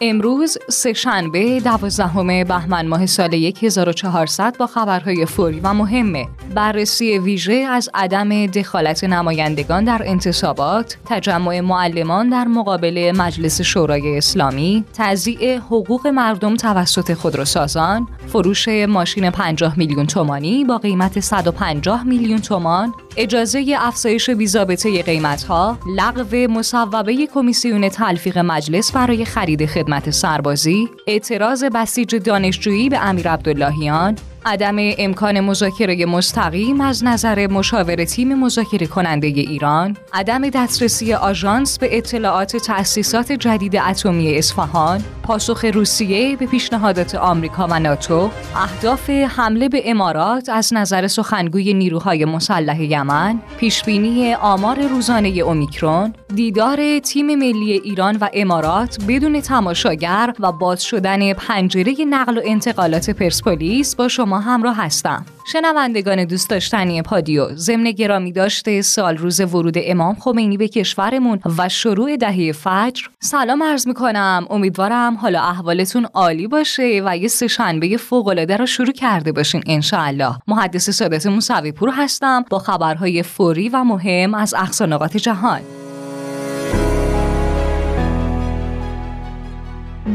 [0.00, 6.26] امروز سهشنبه دوازدهم بهمن ماه سال 1400 با خبرهای فوری و مهمه.
[6.56, 14.84] بررسی ویژه از عدم دخالت نمایندگان در انتصابات تجمع معلمان در مقابل مجلس شورای اسلامی
[14.94, 22.94] تضییع حقوق مردم توسط خودروسازان فروش ماشین 50 میلیون تومانی با قیمت 150 میلیون تومان
[23.16, 32.14] اجازه افزایش بیزابطه قیمتها لغو مصوبه کمیسیون تلفیق مجلس برای خرید خدمت سربازی اعتراض بسیج
[32.14, 34.16] دانشجویی به امیر عبداللهیان
[34.48, 41.98] عدم امکان مذاکره مستقیم از نظر مشاور تیم مذاکره کننده ایران، عدم دسترسی آژانس به
[41.98, 49.82] اطلاعات تأسیسات جدید اتمی اصفهان، پاسخ روسیه به پیشنهادات آمریکا و ناتو، اهداف حمله به
[49.90, 58.16] امارات از نظر سخنگوی نیروهای مسلح یمن، پیشبینی آمار روزانه اومیکرون، دیدار تیم ملی ایران
[58.20, 64.76] و امارات بدون تماشاگر و باز شدن پنجره نقل و انتقالات پرسپولیس با شما همراه
[64.76, 65.26] هستم.
[65.52, 71.68] شنوندگان دوست داشتنی پادیو ضمن گرامی داشته سال روز ورود امام خمینی به کشورمون و
[71.68, 73.02] شروع دهه فجر.
[73.20, 74.46] سلام عرض می‌کنم.
[74.50, 80.36] امیدوارم حالا احوالتون عالی باشه و یه سهشنبه فوق العاده رو شروع کرده باشین انشاءالله.
[80.46, 85.60] محدث سادات موسوی پور هستم با خبرهای فوری و مهم از اقصانقات جهان.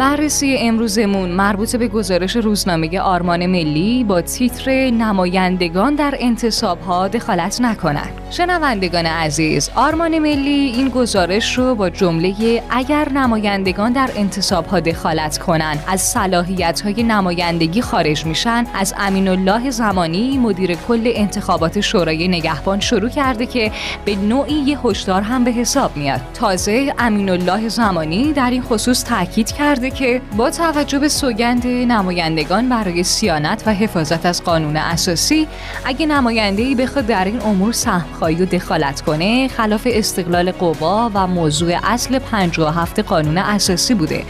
[0.01, 7.61] بررسی امروزمون مربوط به گزارش روزنامه آرمان ملی با تیتر نمایندگان در انتصاب ها دخالت
[7.61, 8.21] نکنند.
[8.29, 15.37] شنوندگان عزیز، آرمان ملی این گزارش رو با جمله اگر نمایندگان در انتصاب ها دخالت
[15.37, 22.27] کنند از صلاحیت های نمایندگی خارج میشن از امین الله زمانی مدیر کل انتخابات شورای
[22.27, 23.71] نگهبان شروع کرده که
[24.05, 26.21] به نوعی یه هشدار هم به حساب میاد.
[26.33, 32.69] تازه امین الله زمانی در این خصوص تاکید کرده که با توجه به سوگند نمایندگان
[32.69, 35.47] برای سیانت و حفاظت از قانون اساسی
[35.85, 41.27] اگه نماینده ای بخواد در این امور سهمخواهی و دخالت کنه خلاف استقلال قوا و
[41.27, 44.23] موضوع اصل 57 قانون اساسی بوده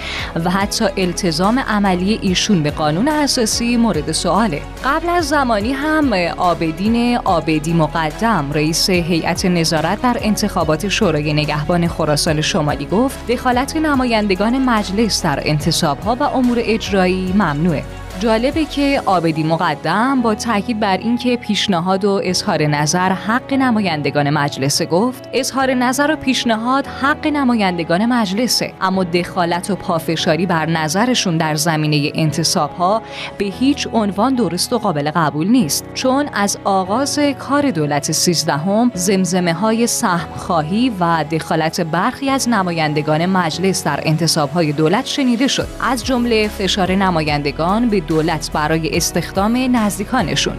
[0.46, 4.62] و حتی التزام عملی ایشون به قانون اساسی مورد سواله.
[4.86, 12.42] قبل از زمانی هم آبدین آبدی مقدم رئیس هیئت نظارت در انتخابات شورای نگهبان خراسان
[12.42, 18.01] شمالی گفت دخالت نمایندگان مجلس در انتصاب ها و امور اجرایی ممنوعه.
[18.22, 24.86] جالبه که آبدی مقدم با تاکید بر اینکه پیشنهاد و اظهار نظر حق نمایندگان مجلسه
[24.86, 28.74] گفت اظهار نظر و پیشنهاد حق نمایندگان مجلسه.
[28.82, 33.02] اما دخالت و پافشاری بر نظرشون در زمینه انتصاب ها
[33.38, 35.86] به هیچ عنوان درست و قابل قبول نیست.
[35.94, 43.26] چون از آغاز کار دولت سیزدهم زمزمه های سهم خواهی و دخالت برخی از نمایندگان
[43.26, 45.68] مجلس در انتصاب های دولت شنیده شد.
[45.82, 50.58] از جمله فشار نمایندگان به دولت برای استخدام نزدیکانشون.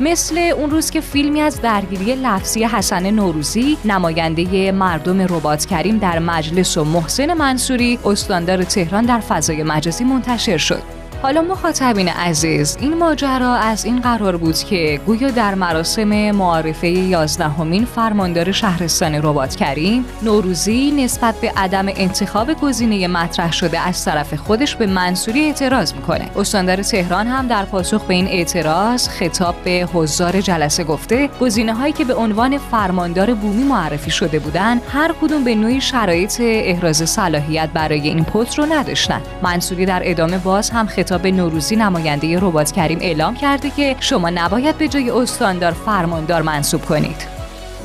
[0.00, 6.18] مثل اون روز که فیلمی از درگیری لفظی حسن نوروزی نماینده مردم ربات کریم در
[6.18, 11.05] مجلس و محسن منصوری استاندار تهران در فضای مجازی منتشر شد.
[11.22, 17.84] حالا مخاطبین عزیز این ماجرا از این قرار بود که گویا در مراسم معارفه یازدهمین
[17.84, 24.76] فرماندار شهرستان ربات کریم نوروزی نسبت به عدم انتخاب گزینه مطرح شده از طرف خودش
[24.76, 26.30] به منصوری اعتراض می‌کنه.
[26.36, 31.92] استاندار تهران هم در پاسخ به این اعتراض خطاب به حضار جلسه گفته گزینه هایی
[31.92, 37.68] که به عنوان فرماندار بومی معرفی شده بودند هر کدوم به نوعی شرایط احراز صلاحیت
[37.74, 42.72] برای این پست رو نداشتن منصوری در ادامه باز هم خطاب به نوروزی نماینده ربات
[42.72, 47.35] کریم اعلام کرده که شما نباید به جای استاندار فرماندار منصوب کنید.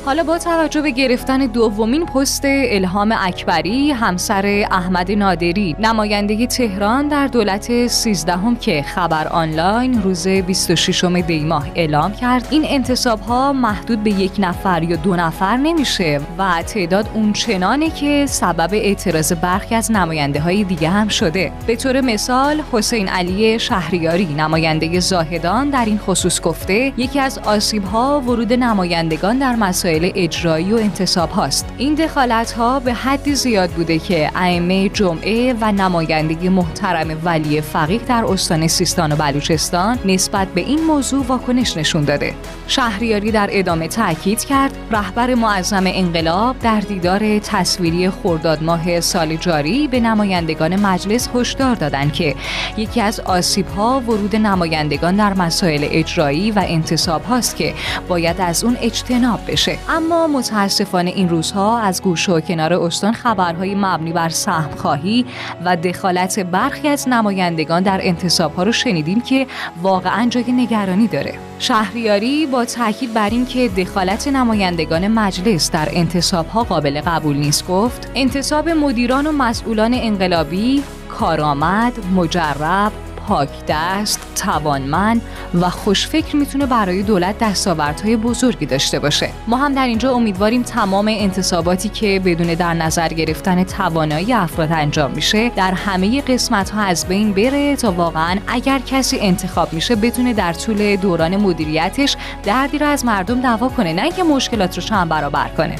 [0.04, 7.26] حالا با توجه به گرفتن دومین پست الهام اکبری همسر احمد نادری نماینده تهران در
[7.26, 14.02] دولت 13 که خبر آنلاین روز 26 دی ماه اعلام کرد این انتصاب ها محدود
[14.04, 19.74] به یک نفر یا دو نفر نمیشه و تعداد اون چنانه که سبب اعتراض برخی
[19.74, 21.52] از نماینده های دیگه هم شده.
[21.66, 27.84] به طور مثال حسین علی شهریاری نماینده زاهدان در این خصوص گفته یکی از آسیب
[27.84, 31.66] ها ورود نمایندگان در مسائل اجرایی و انتصاب هاست.
[31.78, 38.00] این دخالت ها به حدی زیاد بوده که ائمه جمعه و نمایندگی محترم ولی فقیه
[38.08, 42.34] در استان سیستان و بلوچستان نسبت به این موضوع واکنش نشون داده.
[42.68, 49.88] شهریاری در ادامه تاکید کرد رهبر معظم انقلاب در دیدار تصویری خرداد ماه سال جاری
[49.88, 52.34] به نمایندگان مجلس هشدار دادند که
[52.76, 57.74] یکی از آسیب ها ورود نمایندگان در مسائل اجرایی و انتصاب هاست که
[58.08, 59.78] باید از اون اجتناب بشه.
[59.88, 65.26] اما متاسفانه این روزها از گوش و کنار استان خبرهای مبنی بر سهم خواهی
[65.64, 69.46] و دخالت برخی از نمایندگان در انتصاب ها رو شنیدیم که
[69.82, 71.34] واقعا جای نگرانی داره.
[71.58, 78.10] شهریاری با تاکید بر اینکه دخالت نمایندگان مجلس در انتصاب ها قابل قبول نیست گفت
[78.14, 82.92] انتصاب مدیران و مسئولان انقلابی کارآمد مجرب
[83.32, 85.22] پاک دست، توانمند
[85.60, 89.28] و خوشفکر می‌تونه برای دولت دستاوردهای بزرگی داشته باشه.
[89.46, 95.10] ما هم در اینجا امیدواریم تمام انتصاباتی که بدون در نظر گرفتن توانایی افراد انجام
[95.10, 100.32] میشه در همه قسمت ها از بین بره تا واقعا اگر کسی انتخاب میشه بتونه
[100.32, 105.08] در طول دوران مدیریتش دردی رو از مردم دعوا کنه نه اینکه مشکلات رو چند
[105.08, 105.76] برابر کنه.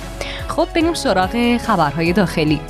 [0.49, 2.61] خب بریم سراغ خبرهای داخلی.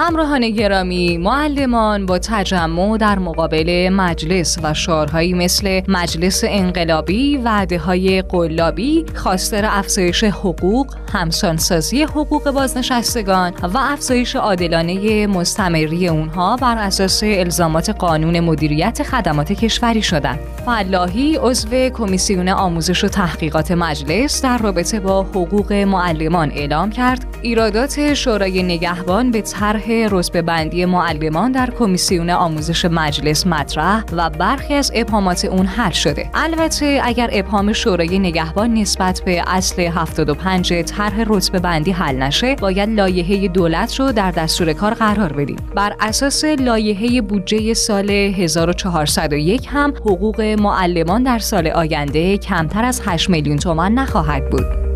[0.00, 8.22] همراهان گرامی معلمان با تجمع در مقابل مجلس و شعارهایی مثل مجلس انقلابی وعده های
[8.22, 17.90] قلابی خواستار افزایش حقوق همسانسازی حقوق بازنشستگان و افزایش عادلانه مستمری اونها بر اساس الزامات
[17.90, 20.38] قانون مدیریت خدمات کشوری شدند.
[20.66, 27.26] فلاحی عضو کمیسیون آموزش و تحقیقات مجلس در رابطه با حقوق معلمان اعلام کرد.
[27.42, 34.74] ایرادات شورای نگهبان به طرح رتبه بندی معلمان در کمیسیون آموزش مجلس مطرح و برخی
[34.74, 36.30] از ابهامات اون حل شده.
[36.34, 42.88] البته اگر ابهام شورای نگهبان نسبت به اصل 75 طرح رتبه بندی حل نشه باید
[42.88, 45.56] لایحه دولت رو در دستور کار قرار بدیم.
[45.74, 53.30] بر اساس لایحه بودجه سال 1401 هم حقوق معلمان در سال آینده کمتر از 8
[53.30, 54.89] میلیون تومان نخواهد بود.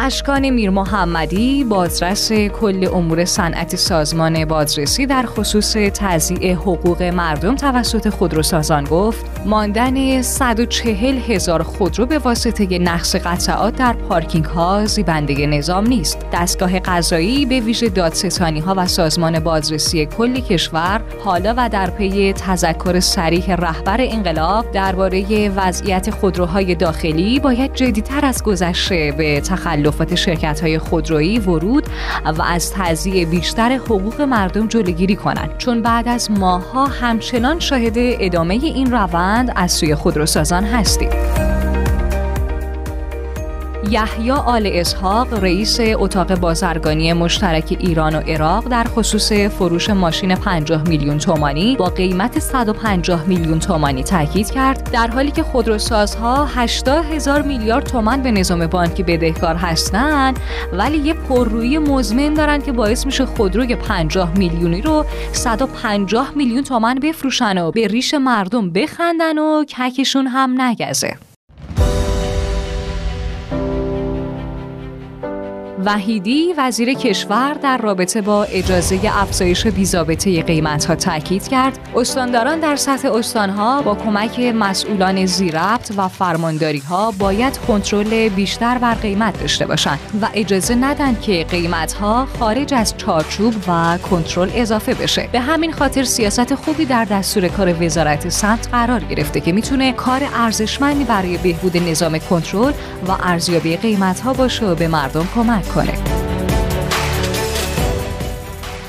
[0.00, 8.08] اشکان میر محمدی بازرس کل امور صنعت سازمان بازرسی در خصوص تضییع حقوق مردم توسط
[8.08, 15.86] خودروسازان گفت ماندن 140 هزار خودرو به واسطه نقص قطعات در پارکینگ ها زیبنده نظام
[15.86, 16.18] نیست.
[16.32, 22.32] دستگاه قضایی به ویژه دادستانی ها و سازمان بازرسی کل کشور حالا و در پی
[22.32, 30.14] تذکر سریح رهبر انقلاب درباره وضعیت خودروهای داخلی باید جدیتر از گذشته به تخلف تخلفات
[30.14, 31.84] شرکت های خودرویی ورود
[32.38, 35.58] و از تضییع بیشتر حقوق مردم جلوگیری کنند.
[35.58, 41.37] چون بعد از ماهها همچنان شاهد ادامه این روند از سوی خودروسازان هستیم.
[43.90, 50.88] یحیی آل اسحاق رئیس اتاق بازرگانی مشترک ایران و عراق در خصوص فروش ماشین 50
[50.88, 57.42] میلیون تومانی با قیمت 150 میلیون تومانی تاکید کرد در حالی که خودروسازها 80 هزار
[57.42, 60.40] میلیارد تومان به نظام بانکی بدهکار هستند
[60.72, 66.98] ولی یه پررویی مزمن دارن که باعث میشه خودروی 50 میلیونی رو 150 میلیون تومان
[66.98, 71.27] بفروشن و به ریش مردم بخندن و ککشون هم نگزه.
[75.84, 81.78] وحیدی وزیر کشور در رابطه با اجازه افزایش بیزابطه قیمت ها تاکید کرد.
[81.96, 88.94] استانداران در سطح استانها با کمک مسئولان زیربط و فرمانداری ها باید کنترل بیشتر بر
[88.94, 94.94] قیمت داشته باشند و اجازه ندن که قیمت ها خارج از چارچوب و کنترل اضافه
[94.94, 95.28] بشه.
[95.32, 100.20] به همین خاطر سیاست خوبی در دستور کار وزارت سمت قرار گرفته که می‌تونه کار
[100.34, 102.72] ارزشمندی برای بهبود نظام کنترل
[103.08, 106.18] و ارزیابی قیمت ها باشه و به مردم کمک کنه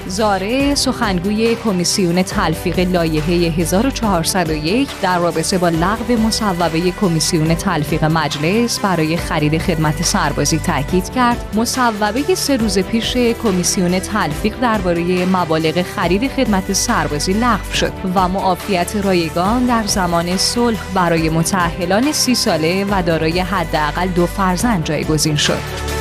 [0.10, 9.18] زاره سخنگوی کمیسیون تلفیق لایحه 1401 در رابطه با لغو مصوبه کمیسیون تلفیق مجلس برای
[9.18, 11.56] خرید خدمت سربازی تاکید کرد.
[11.56, 18.96] مصوبه سه روز پیش کمیسیون تلفیق درباره مبالغ خرید خدمت سربازی لغو شد و معافیت
[18.96, 25.99] رایگان در زمان صلح برای متأهلان سی ساله و دارای حداقل دو فرزند جایگزین شد.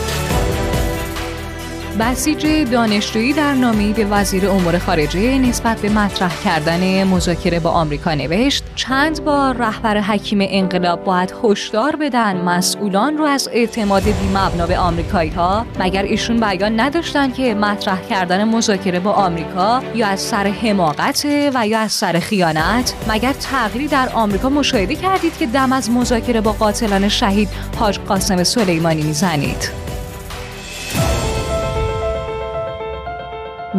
[2.00, 8.14] بسیج دانشجویی در نامی به وزیر امور خارجه نسبت به مطرح کردن مذاکره با آمریکا
[8.14, 14.78] نوشت چند بار رهبر حکیم انقلاب باید هشدار بدن مسئولان رو از اعتماد بیمبنا به
[14.78, 20.47] آمریکایی ها مگر ایشون بیان نداشتن که مطرح کردن مذاکره با آمریکا یا از سر
[20.47, 25.90] حماقت و یا از سر خیانت؟ مگر تغییری در آمریکا مشاهده کردید که دم از
[25.90, 29.88] مذاکره با قاتلان شهید حاج قاسم سلیمانی می‌زنید؟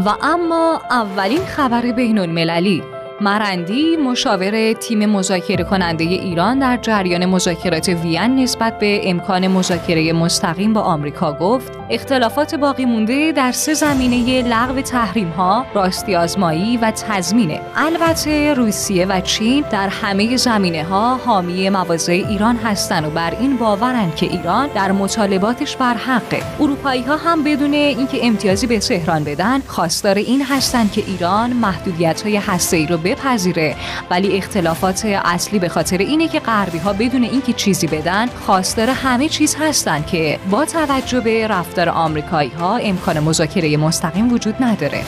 [0.06, 2.84] و اما اولین خبر بین المللی
[3.22, 10.74] مرندی مشاور تیم مذاکره کننده ایران در جریان مذاکرات وین نسبت به امکان مذاکره مستقیم
[10.74, 16.92] با آمریکا گفت اختلافات باقی مونده در سه زمینه لغو تحریم ها، راستی آزمایی و
[16.92, 17.62] تضمینه.
[17.76, 23.58] البته روسیه و چین در همه زمینه ها حامی مواضع ایران هستند و بر این
[23.58, 26.44] باورند که ایران در مطالباتش بر حقه.
[26.60, 32.22] اروپایی ها هم بدون اینکه امتیازی به تهران بدن، خواستار این هستند که ایران محدودیت
[32.22, 33.76] های ای رو بپذیره.
[34.10, 39.30] ولی اختلافات اصلی به خاطر اینه که غربی ها بدون اینکه چیزی بدن خواستار همه
[39.30, 45.04] چیز هستند که با توجه به رفتار آمریکایی ها امکان مذاکره مستقیم وجود نداره.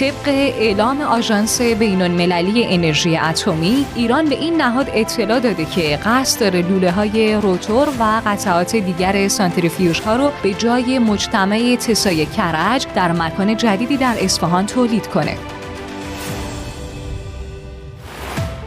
[0.00, 6.40] طبق اعلام آژانس بین المللی انرژی اتمی ایران به این نهاد اطلاع داده که قصد
[6.40, 12.86] داره لوله های روتور و قطعات دیگر سانتریفیوژ ها رو به جای مجتمع تسای کرج
[12.94, 15.59] در مکان جدیدی در اصفهان تولید کنه.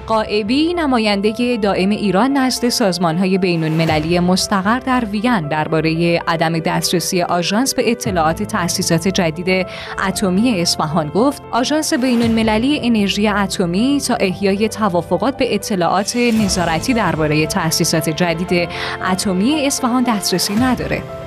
[0.08, 7.76] قائبی نماینده دائم ایران نزد سازمانهای بین المللی مستقر در وین درباره عدم دسترسی آژانس
[7.76, 9.68] به اطلاعات تأسیسات جدید
[10.08, 17.46] اتمی اصفهان گفت آژانس بین المللی انرژی اتمی تا احیای توافقات به اطلاعات نظارتی درباره
[17.46, 18.70] تأسیسات جدید
[19.12, 21.23] اتمی اصفهان دسترسی نداره.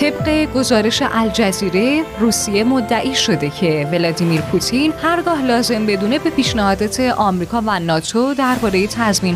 [0.00, 7.62] طبق گزارش الجزیره روسیه مدعی شده که ولادیمیر پوتین هرگاه لازم بدونه به پیشنهادات آمریکا
[7.66, 8.88] و ناتو درباره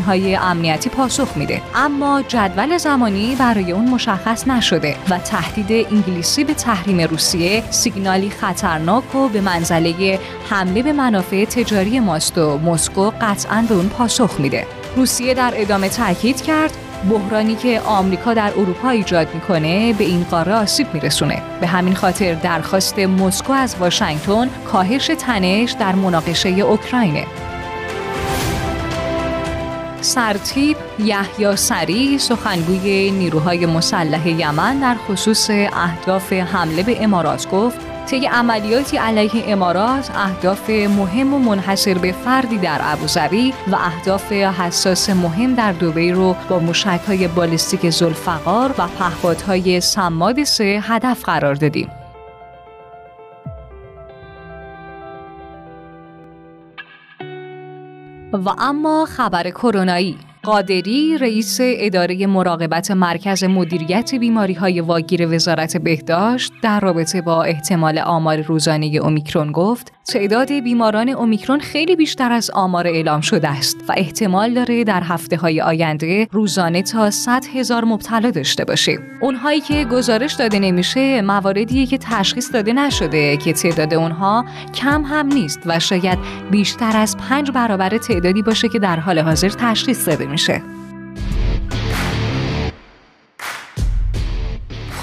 [0.05, 1.61] های امنیتی پاسخ میده.
[1.75, 9.15] اما جدول زمانی برای اون مشخص نشده و تهدید انگلیسی به تحریم روسیه سیگنالی خطرناک
[9.15, 14.67] و به منزله حمله به منافع تجاری ماست و مسکو قطعا به اون پاسخ میده.
[14.95, 20.53] روسیه در ادامه تاکید کرد بحرانی که آمریکا در اروپا ایجاد می‌کنه به این قاره
[20.53, 21.41] آسیب میرسونه.
[21.61, 27.25] به همین خاطر درخواست مسکو از واشنگتن کاهش تنش در مناقشه اوکراینه.
[30.01, 38.25] سرتیب یحیی سری سخنگوی نیروهای مسلح یمن در خصوص اهداف حمله به امارات گفت طی
[38.25, 45.55] عملیاتی علیه امارات اهداف مهم و منحصر به فردی در ابوظبی و اهداف حساس مهم
[45.55, 46.61] در دبی رو با
[47.07, 51.89] های بالستیک زلفقار و پهپادهای سماد سه هدف قرار دادیم.
[58.33, 66.53] و اما خبر کرونایی قادری رئیس اداره مراقبت مرکز مدیریت بیماری های واگیر وزارت بهداشت
[66.61, 72.87] در رابطه با احتمال آمار روزانه اومیکرون گفت تعداد بیماران اومیکرون خیلی بیشتر از آمار
[72.87, 78.31] اعلام شده است و احتمال داره در هفته های آینده روزانه تا 100 هزار مبتلا
[78.31, 78.97] داشته باشه.
[79.21, 85.27] اونهایی که گزارش داده نمیشه مواردیه که تشخیص داده نشده که تعداد اونها کم هم
[85.27, 86.19] نیست و شاید
[86.51, 90.72] بیشتر از پنج برابر تعدادی باشه که در حال حاضر تشخیص داده میشه.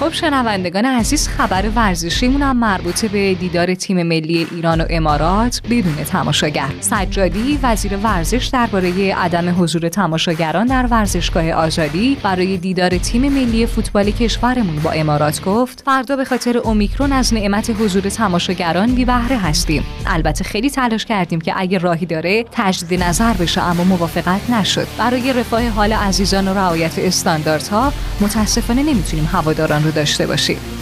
[0.01, 5.95] خب شنوندگان عزیز خبر ورزشیمون هم مربوط به دیدار تیم ملی ایران و امارات بدون
[5.95, 6.67] تماشاگر.
[6.79, 14.11] سجادی وزیر ورزش درباره عدم حضور تماشاگران در ورزشگاه آزادی برای دیدار تیم ملی فوتبال
[14.11, 19.83] کشورمون با امارات گفت فردا به خاطر اومیکرون از نعمت حضور تماشاگران بی بهره هستیم.
[20.05, 24.87] البته خیلی تلاش کردیم که اگر راهی داره تجدید نظر بشه اما موافقت نشد.
[24.97, 30.81] برای رفاه حال عزیزان و رعایت استانداردها متاسفانه نمی‌تونیم هواداران رو داشته باشید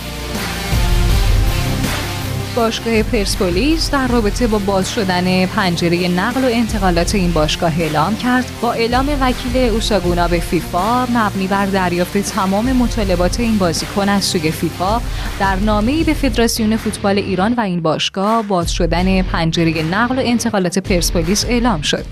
[2.56, 8.46] باشگاه پرسپولیس در رابطه با باز شدن پنجره نقل و انتقالات این باشگاه اعلام کرد.
[8.62, 14.52] با اعلام وکیل اوساگونا به فیفا مبنی بر دریافت تمام مطالبات این بازیکن از سوی
[14.52, 15.02] فیفا
[15.40, 20.80] در نامه‌ای به فدراسیون فوتبال ایران و این باشگاه باز شدن پنجره نقل و انتقالات
[20.80, 22.06] پرسپولیس اعلام شد.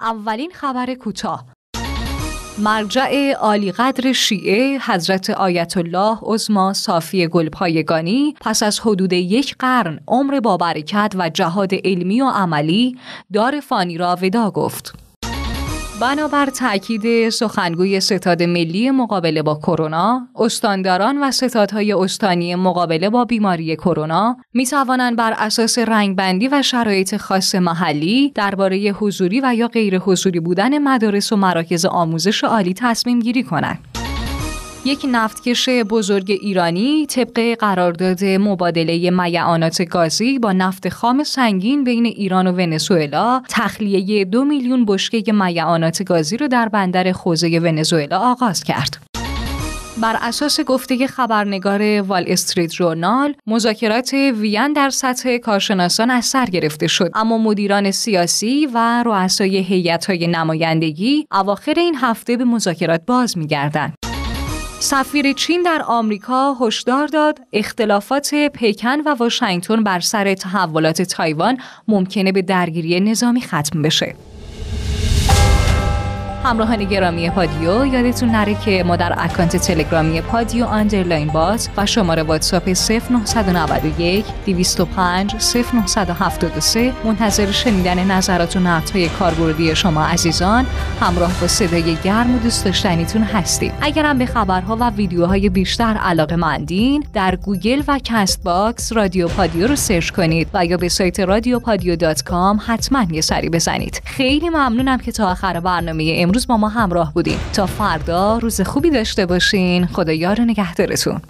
[0.00, 1.44] اولین خبر کوتاه.
[2.60, 10.00] مرجع عالی قدر شیعه حضرت آیت الله عظما صافی گلپایگانی پس از حدود یک قرن
[10.08, 12.98] عمر با برکت و جهاد علمی و عملی
[13.32, 15.09] دار فانی را ودا گفت.
[16.00, 23.76] بنابر تاکید سخنگوی ستاد ملی مقابله با کرونا، استانداران و ستادهای استانی مقابله با بیماری
[23.76, 29.98] کرونا می توانند بر اساس رنگبندی و شرایط خاص محلی درباره حضوری و یا غیر
[29.98, 33.89] حضوری بودن مدارس و مراکز آموزش عالی تصمیم گیری کنند.
[34.84, 42.46] یک نفتکش بزرگ ایرانی طبق قرارداد مبادله میعانات گازی با نفت خام سنگین بین ایران
[42.46, 48.96] و ونزوئلا تخلیه دو میلیون بشکه میعانات گازی را در بندر خوزه ونزوئلا آغاز کرد.
[50.02, 56.86] بر اساس گفته خبرنگار وال استریت جورنال مذاکرات وین در سطح کارشناسان از سر گرفته
[56.86, 63.99] شد اما مدیران سیاسی و رؤسای هیئت‌های نمایندگی اواخر این هفته به مذاکرات باز می‌گردند
[64.82, 71.58] سفیر چین در آمریکا هشدار داد اختلافات پکن و واشنگتن بر سر تحولات تایوان
[71.88, 74.14] ممکنه به درگیری نظامی ختم بشه.
[76.44, 82.22] همراهان گرامی پادیو یادتون نره که ما در account تلگرامی پادیو underline bot و شماره
[82.22, 90.66] واتساپ 0991 205 0973 منتظر شنیدن نظرات و نقدهای کاربردی شما عزیزان
[91.00, 93.72] همراه با صدای گرم و دوست داشتنیتون هستیم.
[93.80, 99.76] اگرم به خبرها و ویدیوهای بیشتر علاقه مندین در گوگل و Castbox رادیو پادیو رو
[99.76, 104.02] search کنید و یا به سایت رادیو پادیو dot com حتما یه سری بزنید.
[104.04, 107.38] خیلی ممنونم که تا آخر برنامه امروز با ما همراه بودین.
[107.52, 109.86] تا فردا روز خوبی داشته باشین.
[109.86, 111.20] خدا یار نگهدارتون.